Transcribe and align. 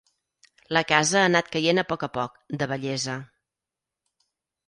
La 0.77 0.81
casa 0.91 1.19
ha 1.19 1.25
anat 1.31 1.51
caient 1.57 1.81
a 1.81 1.83
poc 1.91 2.05
a 2.07 2.09
poc, 2.17 2.41
de 2.63 2.67
vellesa. 2.73 3.19